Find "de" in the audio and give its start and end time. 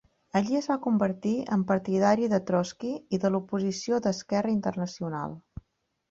2.31-2.39, 3.25-3.31